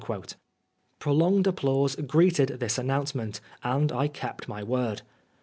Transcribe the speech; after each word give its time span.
I^olonged 0.99 1.45
applause 1.45 1.95
greeted 1.95 2.47
this 2.59 2.79
annonnoement^ 2.79 3.39
and 3.63 3.91
I 3.91 4.07
kept 4.07 4.47
my 4.49 4.63
word. 4.63 5.03